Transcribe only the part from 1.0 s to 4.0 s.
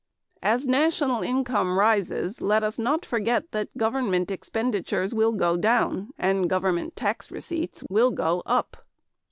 income rises, "let us not forget that